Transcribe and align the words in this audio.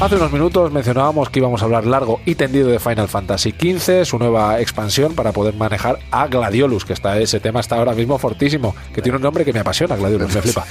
Hace 0.00 0.16
unos 0.16 0.32
minutos 0.32 0.72
mencionábamos 0.72 1.30
que 1.30 1.38
íbamos 1.38 1.62
a 1.62 1.66
hablar 1.66 1.86
largo 1.86 2.20
y 2.26 2.34
tendido 2.34 2.68
de 2.68 2.80
Final 2.80 3.08
Fantasy 3.08 3.52
XV, 3.52 4.04
su 4.04 4.18
nueva 4.18 4.60
expansión 4.60 5.14
para 5.14 5.32
poder 5.32 5.54
manejar 5.54 6.00
a 6.10 6.26
Gladiolus, 6.26 6.84
que 6.84 6.92
está 6.92 7.18
ese 7.20 7.38
tema 7.38 7.60
está 7.60 7.76
ahora 7.76 7.94
mismo 7.94 8.18
fortísimo, 8.18 8.74
que 8.92 9.00
tiene 9.00 9.16
un 9.16 9.22
nombre 9.22 9.44
que 9.44 9.52
me 9.52 9.60
apasiona, 9.60 9.94
Gladiolus, 9.96 10.34
me 10.34 10.42
flipa. 10.42 10.66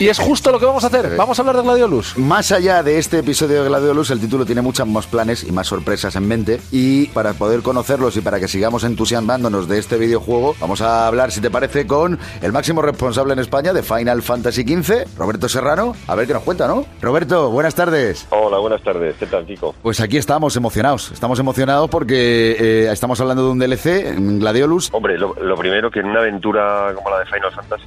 Y 0.00 0.08
es 0.08 0.18
justo 0.18 0.50
lo 0.50 0.58
que 0.58 0.64
vamos 0.64 0.82
a 0.84 0.86
hacer. 0.86 1.16
Vamos 1.22 1.38
a 1.38 1.42
hablar 1.42 1.56
de 1.56 1.62
Gladiolus. 1.62 2.16
Más 2.16 2.50
allá 2.50 2.82
de 2.82 2.98
este 2.98 3.18
episodio 3.18 3.62
de 3.62 3.68
Gladiolus, 3.68 4.10
el 4.10 4.20
título 4.20 4.46
tiene 4.46 4.62
muchos 4.62 4.86
más 4.88 5.06
planes 5.06 5.44
y 5.44 5.52
más 5.52 5.66
sorpresas 5.66 6.16
en 6.16 6.26
mente. 6.26 6.60
Y 6.72 7.06
para 7.08 7.34
poder 7.34 7.62
conocerlos 7.62 8.16
y 8.16 8.20
para 8.22 8.40
que 8.40 8.48
sigamos 8.48 8.84
entusiasmándonos 8.84 9.68
de 9.68 9.78
este 9.78 9.96
videojuego, 9.98 10.56
vamos 10.58 10.80
a 10.80 11.06
hablar, 11.06 11.30
si 11.30 11.40
te 11.40 11.50
parece, 11.50 11.86
con 11.86 12.18
el 12.40 12.52
máximo 12.52 12.82
responsable 12.82 13.34
en 13.34 13.38
España 13.38 13.72
de 13.72 13.82
Final 13.82 14.22
Fantasy 14.22 14.62
XV, 14.62 15.16
Roberto 15.16 15.48
Serrano. 15.48 15.94
A 16.08 16.14
ver 16.14 16.26
qué 16.26 16.32
nos 16.32 16.42
cuenta, 16.42 16.66
¿no? 16.66 16.86
Roberto, 17.00 17.50
buenas 17.50 17.74
tardes. 17.74 18.26
Hola, 18.30 18.58
buenas 18.62 18.82
tardes. 18.82 19.16
¿Qué 19.18 19.26
tal, 19.26 19.44
Kiko? 19.44 19.74
Pues 19.82 20.00
aquí 20.00 20.16
estamos 20.16 20.56
emocionados. 20.56 21.10
Estamos 21.12 21.38
emocionados 21.38 21.90
porque 21.90 22.56
eh, 22.58 22.88
estamos 22.90 23.20
hablando 23.20 23.44
de 23.44 23.50
un 23.52 23.58
DLC, 23.58 23.86
en 24.16 24.40
Gladiolus. 24.40 24.88
Hombre, 24.92 25.18
lo, 25.18 25.34
lo 25.34 25.56
primero 25.56 25.90
que 25.90 26.00
en 26.00 26.06
una 26.06 26.20
aventura 26.20 26.92
como 26.94 27.10
la 27.10 27.18
de 27.20 27.26
Final 27.26 27.52
Fantasy, 27.52 27.84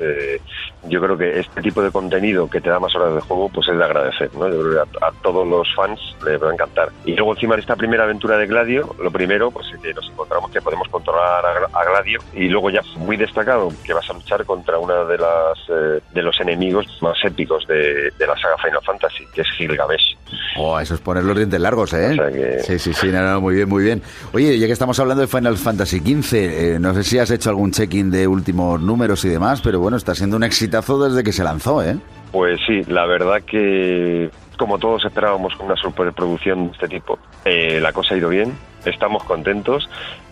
eh, 0.00 0.40
yo 0.88 1.00
creo 1.00 1.16
que 1.16 1.40
este 1.40 1.62
tipo 1.62 1.82
de 1.82 1.90
contenido 1.90 2.48
que 2.48 2.60
te 2.60 2.70
da 2.70 2.78
más 2.80 2.94
horas 2.94 3.14
de 3.14 3.20
juego, 3.20 3.48
pues 3.48 3.68
es 3.68 3.76
de 3.76 3.84
agradecer, 3.84 4.30
¿no? 4.34 4.48
Yo 4.48 4.60
creo 4.62 4.84
que 4.84 4.98
a, 5.02 5.08
a 5.08 5.12
todos 5.22 5.46
los 5.46 5.66
fans 5.74 6.00
les 6.24 6.42
va 6.42 6.50
a 6.50 6.52
encantar. 6.54 6.88
Y 7.04 7.14
luego 7.14 7.32
encima 7.34 7.54
de 7.54 7.60
esta 7.62 7.76
primera 7.76 8.04
aventura 8.04 8.36
de 8.36 8.46
Gladio, 8.46 8.94
lo 9.02 9.10
primero, 9.10 9.50
pues 9.50 9.66
es 9.74 9.80
que 9.80 9.92
nos 9.94 10.08
encontramos 10.08 10.50
que 10.50 10.60
podemos 10.60 10.88
controlar 10.88 11.44
a, 11.44 11.78
a 11.80 11.84
Gladio 11.84 12.18
y 12.34 12.48
luego 12.48 12.70
ya 12.70 12.80
muy 12.96 13.16
destacado 13.16 13.68
que 13.84 13.92
vas 13.92 14.08
a 14.10 14.12
luchar 14.12 14.44
contra 14.44 14.78
una 14.78 15.04
de 15.04 15.18
las 15.18 15.58
eh, 15.68 16.00
de 16.14 16.22
los 16.22 16.38
enemigos 16.40 16.86
más 17.00 17.16
épicos 17.24 17.66
de, 17.66 18.10
de 18.18 18.26
la 18.26 18.36
saga 18.36 18.56
Final 18.58 18.80
Fantasy, 18.84 19.24
que 19.34 19.42
es 19.42 19.48
Gilgamesh. 19.56 20.16
Oh, 20.58 20.78
eso 20.80 20.94
es 20.94 21.00
poner 21.00 21.24
los 21.24 21.36
dientes 21.36 21.60
largos, 21.60 21.92
¿eh? 21.92 22.10
O 22.12 22.14
sea 22.14 22.30
que- 22.30 22.60
Sí, 22.60 22.78
sí, 22.78 22.92
sí, 22.94 23.08
no, 23.08 23.22
no, 23.22 23.40
muy 23.40 23.54
bien, 23.56 23.68
muy 23.68 23.84
bien. 23.84 24.02
Oye, 24.32 24.58
ya 24.58 24.66
que 24.66 24.72
estamos 24.72 24.98
hablando 24.98 25.20
de 25.22 25.26
Final 25.28 25.56
Fantasy 25.56 25.98
XV, 26.00 26.34
eh, 26.34 26.78
no 26.80 26.94
sé 26.94 27.04
si 27.04 27.18
has 27.18 27.30
hecho 27.30 27.50
algún 27.50 27.70
check-in 27.72 28.10
de 28.10 28.26
últimos 28.26 28.80
números 28.80 29.24
y 29.24 29.28
demás, 29.28 29.60
pero 29.62 29.80
bueno, 29.86 29.98
está 29.98 30.16
siendo 30.16 30.36
un 30.36 30.42
exitazo 30.42 30.98
desde 30.98 31.22
que 31.22 31.30
se 31.30 31.44
lanzó, 31.44 31.80
¿eh? 31.80 31.96
Pues 32.32 32.58
sí, 32.66 32.82
la 32.88 33.06
verdad 33.06 33.40
que 33.42 34.28
como 34.58 34.80
todos 34.80 35.04
esperábamos 35.04 35.54
una 35.60 35.76
superproducción 35.76 36.66
de 36.66 36.72
este 36.72 36.88
tipo, 36.88 37.20
eh, 37.44 37.78
la 37.80 37.92
cosa 37.92 38.14
ha 38.14 38.18
ido 38.18 38.28
bien, 38.28 38.52
estamos 38.84 39.22
contentos 39.22 39.88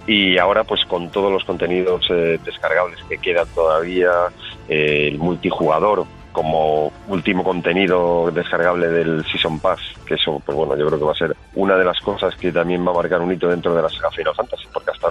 y 0.09 0.39
ahora 0.39 0.65
pues 0.65 0.85
con 0.87 1.09
todos 1.13 1.31
los 1.31 1.45
contenidos 1.45 2.05
eh, 2.11 2.41
descargables 2.45 2.99
que 3.09 3.19
quedan 3.19 3.47
todavía, 3.55 4.11
eh, 4.69 5.11
el 5.13 5.19
multijugador 5.19 6.05
como 6.33 6.91
último 7.07 7.45
contenido 7.45 8.33
descargable 8.33 8.89
del 8.89 9.25
Season 9.27 9.61
Pass, 9.61 9.79
que 10.05 10.15
eso, 10.15 10.43
pues 10.45 10.59
bueno, 10.59 10.77
yo 10.77 10.89
creo 10.89 10.99
que 10.99 11.05
va 11.05 11.13
a 11.13 11.15
ser 11.15 11.37
una 11.55 11.77
de 11.77 11.85
las 11.85 12.01
cosas 12.01 12.35
que 12.35 12.51
también 12.51 12.85
va 12.85 12.91
a 12.91 12.95
marcar 12.95 13.21
un 13.21 13.33
hito 13.33 13.49
dentro 13.49 13.73
de 13.73 13.83
la 13.83 13.89
saga 13.89 14.11
Final 14.11 14.35
Fantasy, 14.35 14.67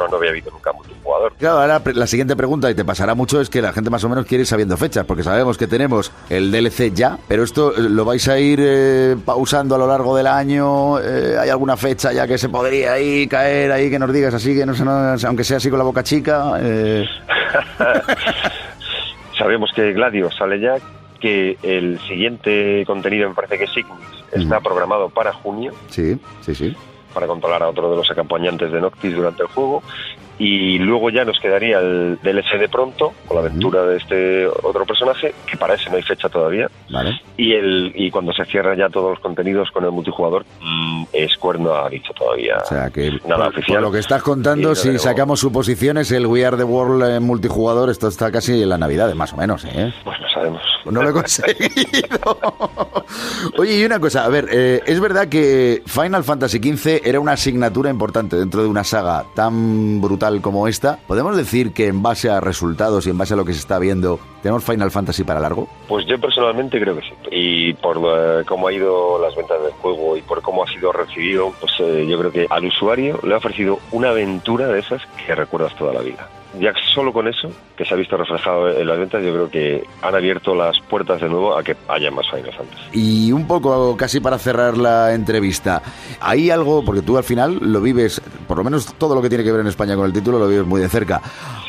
no 0.07 0.17
había 0.17 0.29
habido 0.31 0.51
nunca 0.51 0.71
multijugador. 0.73 1.33
Claro, 1.37 1.59
ahora 1.59 1.81
la 1.93 2.07
siguiente 2.07 2.35
pregunta, 2.35 2.69
y 2.69 2.75
te 2.75 2.85
pasará 2.85 3.15
mucho, 3.15 3.39
es 3.41 3.49
que 3.49 3.61
la 3.61 3.73
gente 3.73 3.89
más 3.89 4.03
o 4.03 4.09
menos 4.09 4.25
quiere 4.25 4.41
ir 4.41 4.47
sabiendo 4.47 4.77
fechas, 4.77 5.05
porque 5.05 5.23
sabemos 5.23 5.57
que 5.57 5.67
tenemos 5.67 6.11
el 6.29 6.51
DLC 6.51 6.93
ya, 6.93 7.17
pero 7.27 7.43
esto 7.43 7.71
eh, 7.75 7.81
lo 7.89 8.05
vais 8.05 8.27
a 8.27 8.37
ir 8.39 8.59
eh, 8.61 9.15
pausando 9.25 9.75
a 9.75 9.77
lo 9.77 9.87
largo 9.87 10.15
del 10.15 10.27
año. 10.27 10.99
eh, 10.99 11.37
¿Hay 11.39 11.49
alguna 11.49 11.77
fecha 11.77 12.11
ya 12.13 12.27
que 12.27 12.37
se 12.37 12.49
podría 12.49 12.93
ahí 12.93 13.27
caer 13.27 13.71
ahí 13.71 13.89
que 13.89 13.99
nos 13.99 14.11
digas 14.13 14.33
así, 14.33 14.55
que 14.55 14.65
no 14.65 14.73
se 14.73 14.83
nos- 14.85 15.23
aunque 15.25 15.43
sea 15.43 15.57
así 15.57 15.69
con 15.69 15.79
la 15.79 15.85
boca 15.85 16.03
chica? 16.03 16.53
eh, 16.59 17.05
Sabemos 19.37 19.71
que 19.75 19.93
Gladio 19.93 20.29
sale 20.31 20.59
ya, 20.59 20.75
que 21.19 21.57
el 21.63 21.99
siguiente 22.07 22.83
contenido, 22.85 23.27
me 23.29 23.35
parece 23.35 23.57
que 23.57 23.63
es 23.65 23.77
Ignis, 23.77 23.97
está 24.31 24.59
programado 24.59 25.09
para 25.09 25.33
junio, 25.33 25.71
sí, 25.89 26.17
sí, 26.41 26.53
sí. 26.53 26.75
Para 27.13 27.27
controlar 27.27 27.63
a 27.63 27.69
otro 27.69 27.89
de 27.89 27.97
los 27.97 28.09
acompañantes 28.09 28.71
de 28.71 28.81
Noctis 28.81 29.15
durante 29.15 29.43
el 29.43 29.49
juego. 29.49 29.83
Y 30.39 30.79
luego 30.79 31.11
ya 31.11 31.23
nos 31.23 31.39
quedaría 31.39 31.79
el 31.79 32.17
DLC 32.23 32.57
de 32.59 32.67
pronto, 32.67 33.13
con 33.27 33.35
la 33.35 33.47
aventura 33.47 33.83
de 33.83 33.97
este 33.97 34.47
otro 34.47 34.83
personaje, 34.83 35.33
que 35.45 35.57
para 35.57 35.75
ese 35.75 35.91
no 35.91 35.97
hay 35.97 36.01
fecha 36.01 36.27
todavía. 36.27 36.69
Vale. 36.89 37.21
Y 37.37 37.53
el 37.53 37.91
y 37.93 38.09
cuando 38.09 38.33
se 38.33 38.43
cierran 38.45 38.77
ya 38.77 38.89
todos 38.89 39.11
los 39.11 39.19
contenidos 39.19 39.69
con 39.71 39.85
el 39.85 39.91
multijugador, 39.91 40.43
mm, 40.59 41.05
Square 41.35 41.59
no 41.59 41.75
ha 41.75 41.87
dicho 41.89 42.11
todavía 42.13 42.57
O 42.63 42.65
sea 42.65 42.89
que 42.89 43.11
nada 43.27 43.45
por, 43.45 43.53
oficial. 43.53 43.77
por 43.77 43.81
lo 43.83 43.91
que 43.91 43.99
estás 43.99 44.23
contando, 44.23 44.69
no 44.69 44.75
si 44.75 44.97
sacamos 44.97 45.39
suposiciones, 45.39 46.11
el 46.11 46.25
We 46.25 46.43
Are 46.45 46.57
the 46.57 46.63
World 46.63 47.03
en 47.15 47.23
multijugador, 47.23 47.91
esto 47.91 48.07
está 48.07 48.31
casi 48.31 48.63
en 48.63 48.69
la 48.69 48.79
Navidad, 48.79 49.13
más 49.13 49.33
o 49.33 49.37
menos, 49.37 49.63
¿eh? 49.65 49.93
Pues 50.03 50.17
no 50.91 51.01
lo 51.01 51.09
he 51.09 51.13
conseguido. 51.13 52.37
Oye, 53.57 53.79
y 53.79 53.85
una 53.85 53.99
cosa, 53.99 54.25
a 54.25 54.29
ver, 54.29 54.47
eh, 54.51 54.81
es 54.85 54.99
verdad 54.99 55.27
que 55.27 55.81
Final 55.85 56.23
Fantasy 56.23 56.57
XV 56.57 57.01
era 57.03 57.19
una 57.19 57.33
asignatura 57.33 57.89
importante 57.89 58.35
dentro 58.35 58.61
de 58.61 58.67
una 58.67 58.83
saga 58.83 59.25
tan 59.35 60.01
brutal 60.01 60.41
como 60.41 60.67
esta. 60.67 60.99
¿Podemos 61.07 61.37
decir 61.37 61.73
que 61.73 61.87
en 61.87 62.01
base 62.01 62.29
a 62.29 62.39
resultados 62.39 63.07
y 63.07 63.09
en 63.09 63.17
base 63.17 63.33
a 63.33 63.37
lo 63.37 63.45
que 63.45 63.53
se 63.53 63.59
está 63.59 63.79
viendo, 63.79 64.19
tenemos 64.41 64.63
Final 64.63 64.91
Fantasy 64.91 65.23
para 65.23 65.39
largo? 65.39 65.67
Pues 65.87 66.05
yo 66.05 66.19
personalmente 66.19 66.79
creo 66.79 66.95
que 66.95 67.01
sí. 67.01 67.13
Y 67.31 67.73
por 67.73 67.97
eh, 67.97 68.43
cómo 68.45 68.67
ha 68.67 68.73
ido 68.73 69.19
las 69.19 69.35
ventas 69.35 69.61
del 69.61 69.71
juego 69.73 70.17
y 70.17 70.21
por 70.21 70.41
cómo 70.41 70.63
ha 70.63 70.67
sido 70.67 70.91
recibido, 70.91 71.53
pues 71.59 71.71
eh, 71.79 72.05
yo 72.07 72.19
creo 72.19 72.31
que 72.31 72.47
al 72.49 72.65
usuario 72.65 73.19
le 73.23 73.33
ha 73.33 73.37
ofrecido 73.37 73.79
una 73.91 74.09
aventura 74.09 74.67
de 74.67 74.79
esas 74.79 75.01
que 75.25 75.35
recuerdas 75.35 75.75
toda 75.75 75.93
la 75.93 76.01
vida. 76.01 76.27
Ya 76.59 76.71
solo 76.93 77.11
con 77.11 77.27
eso, 77.27 77.49
que 77.75 77.83
se 77.83 77.93
ha 77.93 77.97
visto 77.97 78.15
reflejado 78.15 78.69
en 78.69 78.87
las 78.87 78.99
ventas, 78.99 79.23
yo 79.23 79.31
creo 79.31 79.49
que 79.49 79.83
han 80.01 80.15
abierto 80.15 80.53
las 80.53 80.79
puertas 80.81 81.19
de 81.19 81.29
nuevo 81.29 81.57
a 81.57 81.63
que 81.63 81.75
haya 81.87 82.11
más 82.11 82.29
Final 82.29 82.53
Fantasy. 82.53 82.83
Y 82.93 83.31
un 83.31 83.47
poco, 83.47 83.97
casi 83.97 84.19
para 84.19 84.37
cerrar 84.37 84.77
la 84.77 85.13
entrevista, 85.13 85.81
¿hay 86.19 86.51
algo, 86.51 86.85
porque 86.85 87.01
tú 87.01 87.17
al 87.17 87.23
final 87.23 87.57
lo 87.59 87.81
vives, 87.81 88.21
por 88.47 88.57
lo 88.57 88.63
menos 88.63 88.93
todo 88.95 89.15
lo 89.15 89.21
que 89.21 89.29
tiene 89.29 89.43
que 89.43 89.51
ver 89.51 89.61
en 89.61 89.67
España 89.67 89.95
con 89.95 90.05
el 90.05 90.13
título 90.13 90.37
lo 90.37 90.47
vives 90.47 90.65
muy 90.65 90.79
de 90.79 90.89
cerca, 90.89 91.21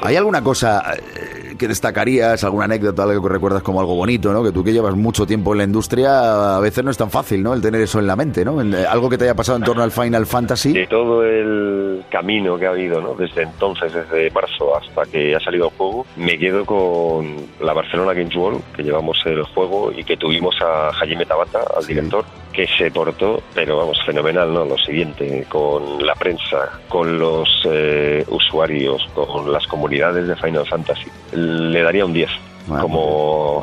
¿hay 0.03 0.17
alguna 0.17 0.43
cosa 0.43 0.83
eh, 0.95 1.44
que 1.59 1.69
destacarías, 1.69 2.43
alguna 2.45 2.65
anécdota, 2.65 3.05
algo 3.05 3.23
que 3.23 3.29
recuerdas 3.29 3.63
como 3.63 3.81
algo 3.81 3.95
bonito, 3.95 4.33
¿no? 4.33 4.43
que 4.43 4.53
tú 4.53 4.65
que 4.65 4.73
llevas 4.73 4.95
mucho 4.95 5.27
tiempo 5.27 5.53
en 5.53 5.59
la 5.59 5.65
industria, 5.65 6.57
a 6.57 6.61
veces 6.61 6.85
no 6.85 6.91
es 6.91 6.97
tan 6.97 7.11
fácil 7.11 7.43
¿no? 7.43 7.55
el 7.55 7.61
tener 7.61 7.81
eso 7.81 7.99
en 7.99 8.07
la 8.07 8.17
mente, 8.17 8.45
¿no? 8.45 8.61
Eh, 8.63 8.87
algo 8.87 9.09
que 9.09 9.19
te 9.19 9.25
haya 9.25 9.35
pasado 9.35 9.59
en 9.59 9.65
torno 9.65 9.83
al 9.83 9.91
Final 9.91 10.27
Fantasy. 10.27 10.73
De 10.73 10.87
todo 10.87 11.25
el 11.25 12.05
camino 12.11 12.59
que 12.59 12.67
ha 12.67 12.71
habido, 12.71 13.01
¿no? 13.01 13.15
Desde 13.15 13.43
entonces, 13.43 13.93
desde 13.93 14.31
marzo 14.31 14.77
hasta 14.77 15.05
que 15.11 15.35
ha 15.35 15.41
salido 15.41 15.67
el 15.67 15.77
juego, 15.77 16.07
me 16.17 16.39
quedo 16.39 16.65
con 16.65 17.37
la 17.61 17.73
Barcelona 17.73 18.13
Games 18.13 18.35
World, 18.37 18.63
que 18.77 18.83
llevamos 18.83 19.19
el 19.27 19.43
juego 19.43 19.93
y 19.93 20.05
que 20.05 20.17
tuvimos 20.17 20.55
a 20.61 20.89
Hajime 20.89 21.27
Tabata, 21.27 21.61
al 21.77 21.87
director, 21.87 22.25
que 22.53 22.67
se 22.79 22.91
portó, 22.91 23.43
pero 23.55 23.77
vamos, 23.77 23.99
fenomenal, 24.07 24.55
¿no? 24.55 24.65
Lo 24.65 24.79
siguiente, 24.79 25.45
con 25.49 26.05
la 26.05 26.15
prensa, 26.15 26.81
con 26.89 27.19
los 27.19 27.49
eh, 27.65 28.25
usuarios, 28.29 29.05
con 29.15 29.53
las 29.53 29.67
comunidades 29.67 30.29
de 30.29 30.37
Final 30.37 30.67
Fantasy. 30.67 31.11
Le 31.45 31.83
daría 31.83 32.05
un 32.05 32.13
10. 32.13 32.31
Bueno, 32.67 32.83
como 32.83 33.63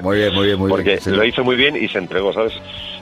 Muy 0.00 0.16
bien, 0.18 0.34
muy 0.34 0.46
bien, 0.46 0.58
muy 0.58 0.68
porque 0.70 0.82
bien. 0.90 1.00
Sí. 1.00 1.10
lo 1.10 1.24
hizo 1.24 1.44
muy 1.44 1.56
bien 1.56 1.76
y 1.76 1.88
se 1.88 1.98
entregó, 1.98 2.32
¿sabes? 2.32 2.52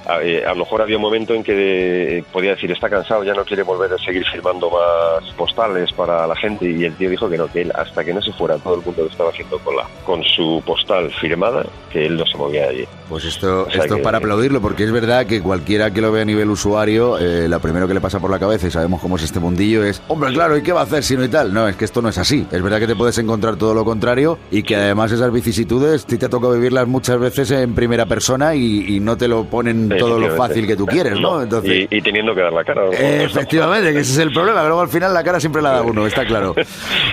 A, 0.07 0.23
eh, 0.23 0.45
a 0.45 0.51
lo 0.51 0.57
mejor 0.61 0.83
había 0.83 0.97
un 0.97 1.03
momento 1.03 1.35
en 1.35 1.43
que 1.43 2.19
eh, 2.19 2.25
podía 2.33 2.51
decir, 2.53 2.71
está 2.73 2.89
cansado, 2.89 3.23
ya 3.23 3.35
no 3.35 3.45
quiere 3.45 3.63
volver 3.63 3.93
a 3.93 3.99
seguir 3.99 4.25
firmando 4.33 4.71
más 4.71 5.25
postales 5.35 5.93
para 5.93 6.27
la 6.27 6.35
gente 6.37 6.69
y 6.71 6.85
el 6.85 6.95
tío 6.95 7.11
dijo 7.11 7.29
que 7.29 7.37
no, 7.37 7.47
que 7.53 7.63
él 7.63 7.73
hasta 7.75 8.03
que 8.05 8.13
no 8.15 8.23
se 8.23 8.33
fuera 8.33 8.57
todo 8.59 8.77
el 8.77 8.83
mundo 8.85 9.05
que 9.05 9.11
estaba 9.13 9.31
haciendo 9.31 9.59
cola 9.59 9.87
con 10.05 10.23
su 10.25 10.63
postal 10.67 11.11
firmada, 11.21 11.65
que 11.93 12.07
él 12.07 12.17
no 12.17 12.27
se 12.27 12.37
movía 12.37 12.63
de 12.63 12.69
allí. 12.69 12.85
Pues 13.09 13.25
esto, 13.25 13.63
O 13.63 13.71
sea 13.71 13.83
esto 13.83 13.95
es 13.95 13.99
que- 13.99 14.05
para 14.05 14.19
aplaudirlo, 14.19 14.61
porque 14.61 14.85
es 14.85 14.93
verdad 14.93 15.27
que 15.27 15.43
cualquiera 15.43 15.91
que 15.93 16.01
lo 16.01 16.13
vea 16.13 16.23
a 16.23 16.25
nivel 16.27 16.49
usuario, 16.51 17.19
eh, 17.19 17.49
lo 17.49 17.61
primero 17.61 17.87
que 17.87 17.95
le 17.95 18.01
pasa 18.01 18.21
por 18.21 18.31
la 18.31 18.39
cabeza, 18.39 18.69
y 18.69 18.71
sabemos 18.71 19.01
cómo 19.01 19.17
es 19.17 19.23
este 19.25 19.39
mundillo, 19.41 19.85
es, 19.85 20.01
hombre, 20.09 20.33
claro, 20.33 20.57
¿y 20.57 20.63
qué 20.63 20.73
va 20.73 20.81
a 20.81 20.85
hacer 20.85 21.03
si 21.03 21.17
no 21.17 21.25
y 21.25 21.29
tal? 21.29 21.53
No, 21.53 21.69
es 21.69 21.77
que 21.77 21.85
esto 21.85 22.01
no 22.03 22.09
es 22.09 22.19
así. 22.19 22.47
Es 22.51 22.63
verdad 22.63 22.79
que 22.79 22.87
te 22.87 22.97
puedes 22.97 23.19
encontrar 23.19 23.57
todo 23.57 23.75
lo 23.75 23.85
contrario 23.85 24.39
y 24.51 24.63
que 24.63 24.77
además 24.77 25.13
esas 25.13 25.33
vicisitudes 25.33 26.07
ti 26.07 26.19
te 26.19 26.29
toca 26.29 26.49
vivirlas 26.51 26.87
muchas 26.87 27.19
veces 27.19 27.51
en 27.51 27.75
primera 27.75 28.07
persona 28.07 28.55
y, 28.55 28.97
y 28.97 29.01
no 29.01 29.17
te 29.17 29.29
lo 29.29 29.45
ponen 29.45 29.90
todo 29.99 30.19
lo 30.19 30.31
fácil 30.37 30.67
que 30.67 30.77
tú 30.77 30.87
quieres, 30.87 31.19
¿no? 31.21 31.43
Entonces... 31.43 31.89
y, 31.91 31.97
y 31.97 32.03
teniendo 32.03 32.35
que 32.35 32.43
dar 32.43 32.53
la 32.53 32.65
cara. 32.65 32.87
¿no? 32.87 32.93
Efectivamente, 32.93 33.93
que 33.93 34.01
ese 34.01 34.13
es 34.13 34.19
el 34.19 34.33
problema, 34.33 34.61
que 34.63 34.67
luego 34.67 34.81
al 34.83 34.89
final 34.89 35.13
la 35.15 35.23
cara 35.25 35.41
siempre 35.41 35.63
la 35.63 35.71
da 35.73 35.83
uno, 35.83 36.07
está 36.07 36.25
claro. 36.25 36.55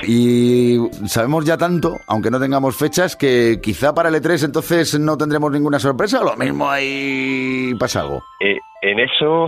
Y 0.08 0.78
sabemos 1.06 1.46
ya 1.46 1.58
tanto, 1.58 1.98
aunque 2.08 2.32
no 2.32 2.40
tengamos 2.40 2.76
fechas, 2.76 3.16
que 3.16 3.60
quizá 3.62 3.94
para 3.94 4.10
el 4.10 4.16
E3 4.16 4.46
entonces 4.46 5.00
no 5.00 5.18
tendremos 5.18 5.52
ninguna 5.52 5.80
sorpresa, 5.80 6.22
o 6.22 6.24
lo 6.24 6.36
mismo 6.38 6.70
ahí 6.70 7.74
pasa 7.80 8.02
algo. 8.02 8.24
Eh, 8.40 8.58
en 8.82 9.00
eso 9.00 9.48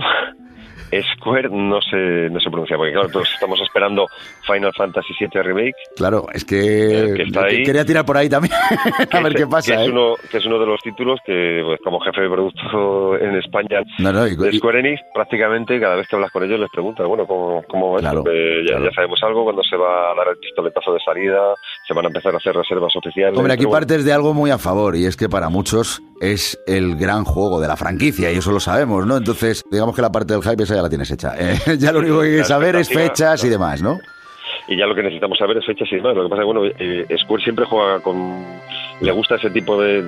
Square 1.16 1.48
no 1.50 1.80
se, 1.82 1.96
no 2.30 2.40
se 2.40 2.50
pronuncia, 2.50 2.76
porque 2.76 2.92
claro, 2.92 3.08
todos 3.08 3.28
estamos 3.32 3.60
esperando 3.60 4.06
Final 4.46 4.72
Fantasy 4.76 5.14
VII 5.18 5.42
Remake. 5.42 5.74
Claro, 5.96 6.26
es 6.32 6.44
que, 6.44 6.60
Eh, 6.60 7.14
que 7.14 7.22
está 7.24 7.44
ahí. 7.44 7.62
quería 7.62 7.84
tirar 7.84 8.04
por 8.04 8.16
ahí 8.16 8.28
también, 8.28 8.52
a 9.12 9.20
ver 9.20 9.32
es- 9.32 9.38
qué 9.38 9.46
pasa. 9.46 9.74
Que 9.76 9.82
es, 9.82 9.88
¿eh? 9.88 9.90
uno, 9.90 10.14
que 10.30 10.38
es 10.38 10.46
uno 10.46 10.58
de 10.58 10.66
los 10.66 10.80
títulos 10.82 11.20
que, 11.24 11.62
pues, 11.64 11.80
como 11.84 12.00
jefe 12.00 12.22
de 12.22 12.28
producto 12.30 13.16
en 13.18 13.36
España 13.36 13.80
No, 13.98 14.12
no, 14.12 14.26
y- 14.26 14.36
de 14.36 14.52
Square 14.52 14.80
Enix, 14.80 15.00
prácticamente 15.14 15.78
cada 15.80 15.96
vez 15.96 16.06
que 16.08 16.16
hablas 16.16 16.30
con 16.32 16.42
ellos 16.44 16.58
les 16.60 16.70
preguntas, 16.70 17.06
bueno, 17.06 17.26
¿cómo, 17.26 17.62
cómo 17.68 17.96
es? 17.96 18.02
Claro, 18.02 18.24
Eh, 18.30 18.62
ya, 18.64 18.70
claro. 18.76 18.84
ya 18.86 18.90
sabemos 18.92 19.20
algo, 19.22 19.44
cuando 19.44 19.62
se 19.62 19.76
va 19.76 20.12
a 20.12 20.14
dar 20.14 20.28
el 20.28 20.38
pistoletazo 20.38 20.92
de 20.94 21.00
salida, 21.00 21.54
se 21.86 21.94
van 21.94 22.04
a 22.06 22.08
empezar 22.08 22.34
a 22.34 22.38
hacer 22.38 22.54
reservas 22.54 22.94
oficiales. 22.96 23.36
Hombre, 23.36 23.52
aquí 23.54 23.64
bueno, 23.64 23.78
partes 23.80 24.04
de 24.04 24.12
algo 24.12 24.34
muy 24.34 24.50
a 24.50 24.58
favor 24.58 24.96
y 24.96 25.04
es 25.06 25.16
que 25.16 25.28
para 25.28 25.48
muchos 25.48 26.02
es 26.20 26.62
el 26.66 26.96
gran 26.96 27.24
juego 27.24 27.60
de 27.60 27.66
la 27.66 27.76
franquicia 27.76 28.30
y 28.30 28.36
eso 28.36 28.52
lo 28.52 28.60
sabemos, 28.60 29.06
¿no? 29.06 29.16
Entonces, 29.16 29.64
digamos 29.70 29.96
que 29.96 30.02
la 30.02 30.12
parte 30.12 30.34
del 30.34 30.42
hype 30.42 30.62
esa 30.62 30.76
ya 30.76 30.82
la 30.82 30.88
tienes 30.88 31.10
hecha. 31.10 31.34
Eh, 31.40 31.78
ya 31.78 31.90
lo 31.92 32.00
único 32.00 32.20
que 32.20 32.26
hay 32.26 32.36
que 32.36 32.44
saber 32.44 32.76
es 32.76 32.88
fechas 32.88 33.42
y 33.44 33.48
demás, 33.48 33.82
¿no? 33.82 33.98
Y 34.68 34.76
ya 34.76 34.86
lo 34.86 34.94
que 34.94 35.02
necesitamos 35.02 35.38
saber 35.38 35.56
es 35.56 35.64
fechas 35.64 35.88
y 35.90 35.96
demás. 35.96 36.14
Lo 36.14 36.24
que 36.24 36.28
pasa 36.28 36.42
es 36.42 36.46
que, 36.46 36.52
bueno, 36.52 36.74
eh, 36.78 37.16
Square 37.18 37.42
siempre 37.42 37.64
juega 37.64 38.00
con... 38.00 38.44
Le 39.00 39.12
gusta 39.12 39.36
ese 39.36 39.50
tipo 39.50 39.80
de 39.80 40.04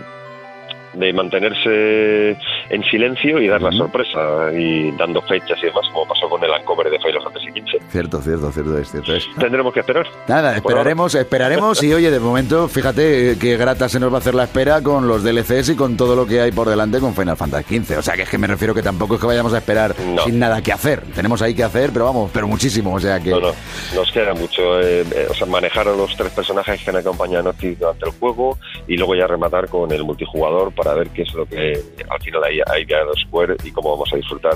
de 0.94 1.12
mantenerse 1.12 2.37
en 2.70 2.82
silencio 2.85 3.41
y 3.41 3.49
dar 3.49 3.62
la 3.62 3.73
sorpresa 3.73 4.53
y 4.55 4.91
dando 4.93 5.20
fechas 5.23 5.59
y 5.62 5.67
demás, 5.67 5.87
como 5.93 6.06
pasó 6.06 6.29
con 6.29 6.43
el 6.44 6.50
Uncover 6.50 6.91
de 6.91 6.99
Final 6.99 7.23
Fantasy 7.23 7.49
XV. 7.50 7.91
Cierto, 7.91 8.20
cierto, 8.23 8.53
cierto 8.53 8.79
es, 8.79 8.91
cierto 8.91 9.14
es. 9.14 9.26
Tendremos 9.38 9.73
que 9.73 9.81
esperar. 9.81 10.06
Nada, 10.29 10.49
ahora. 10.49 10.56
esperaremos, 10.56 11.14
esperaremos 11.14 11.82
y 11.82 11.93
oye, 11.94 12.11
de 12.11 12.20
momento, 12.20 12.69
fíjate 12.69 13.32
eh, 13.32 13.37
qué 13.38 13.56
grata 13.56 13.88
se 13.88 13.99
nos 14.00 14.12
va 14.12 14.17
a 14.17 14.20
hacer 14.20 14.35
la 14.35 14.44
espera 14.44 14.82
con 14.82 15.06
los 15.09 15.23
DLCs 15.23 15.70
y 15.70 15.76
con 15.76 15.97
todo 15.97 16.17
lo 16.17 16.26
que 16.26 16.41
hay 16.41 16.53
por 16.53 16.69
delante 16.69 16.99
con 17.00 17.14
Final 17.14 17.37
Fantasy 17.37 17.79
XV. 17.81 17.99
O 17.99 18.03
sea, 18.03 18.14
que 18.14 18.23
es 18.23 18.29
que 18.29 18.38
me 18.38 18.47
refiero 18.47 18.75
que 18.75 18.82
tampoco 18.82 19.14
es 19.14 19.20
que 19.20 19.26
vayamos 19.26 19.53
a 19.55 19.59
esperar 19.59 19.94
No. 20.00 20.23
sin 20.25 20.38
nada 20.38 20.62
que 20.62 20.73
hacer. 20.73 21.03
Tenemos 21.14 21.41
ahí 21.43 21.55
que 21.55 21.64
hacer, 21.64 21.91
pero 21.93 22.05
vamos, 22.06 22.31
pero 22.32 22.47
muchísimo. 22.49 22.94
O 22.94 23.00
sea 23.00 23.20
que... 23.20 23.31
No, 23.31 23.41
no, 23.41 23.53
nos 23.94 24.11
queda 24.12 24.35
mucho. 24.35 24.81
eh, 24.81 25.00
eh, 25.14 25.26
o 25.31 25.35
sea, 25.35 25.47
manejar 25.47 25.88
a 25.88 25.93
los 25.97 26.17
tres 26.17 26.32
personajes 26.32 26.82
que 26.82 26.91
han 26.91 26.97
acompañado 26.97 27.50
a 27.50 27.53
durante 27.62 28.06
el 28.06 28.12
juego 28.19 28.59
y 28.88 28.97
luego 28.97 29.14
ya 29.14 29.26
rematar 29.26 29.69
con 29.69 29.91
el 29.93 30.03
multijugador 30.05 30.73
para 30.75 30.94
ver 30.94 31.09
qué 31.11 31.23
es 31.23 31.32
lo 31.35 31.47
que 31.47 31.81
al 32.09 32.20
final 32.20 32.44
hay, 32.44 32.51
hay 32.66 32.82
ideado 32.82 33.12
Square 33.26 33.56
y 33.64 33.70
cómo 33.70 33.93
vamos 33.93 34.10
a 34.12 34.16
disfrutar 34.16 34.54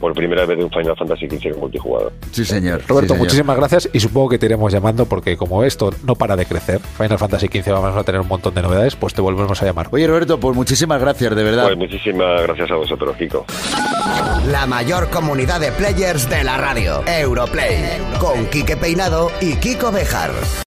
por 0.00 0.12
primera 0.12 0.44
vez 0.44 0.58
de 0.58 0.64
un 0.64 0.70
Final 0.70 0.96
Fantasy 0.96 1.28
XV 1.28 1.56
multijugador. 1.58 2.12
Sí, 2.30 2.44
señor. 2.44 2.82
Roberto, 2.86 3.00
sí, 3.00 3.08
señor. 3.08 3.18
muchísimas 3.18 3.56
gracias 3.56 3.88
y 3.92 4.00
supongo 4.00 4.28
que 4.30 4.38
te 4.38 4.46
iremos 4.46 4.72
llamando 4.72 5.06
porque 5.06 5.36
como 5.36 5.64
esto 5.64 5.90
no 6.04 6.14
para 6.14 6.36
de 6.36 6.46
crecer, 6.46 6.80
Final 6.80 7.18
Fantasy 7.18 7.46
XV 7.46 7.70
vamos 7.72 7.96
a 7.96 8.04
tener 8.04 8.20
un 8.20 8.28
montón 8.28 8.54
de 8.54 8.62
novedades, 8.62 8.96
pues 8.96 9.14
te 9.14 9.20
volvemos 9.20 9.60
a 9.62 9.66
llamar. 9.66 9.88
Oye, 9.90 10.06
Roberto, 10.06 10.38
pues 10.38 10.54
muchísimas 10.56 11.00
gracias, 11.00 11.34
de 11.34 11.42
verdad. 11.42 11.64
Pues 11.64 11.78
muchísimas 11.78 12.42
gracias 12.42 12.70
a 12.70 12.76
vosotros, 12.76 13.16
Kiko. 13.16 13.44
La 14.50 14.66
mayor 14.66 15.10
comunidad 15.10 15.60
de 15.60 15.72
players 15.72 16.28
de 16.28 16.44
la 16.44 16.56
radio. 16.56 17.02
Europlay. 17.06 17.76
Con 18.20 18.46
Quique 18.46 18.76
Peinado 18.76 19.30
y 19.40 19.56
Kiko 19.56 19.90
Bejar. 19.90 20.30